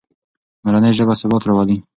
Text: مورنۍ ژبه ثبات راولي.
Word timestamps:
مورنۍ 0.65 0.91
ژبه 0.97 1.13
ثبات 1.21 1.43
راولي. 1.47 1.77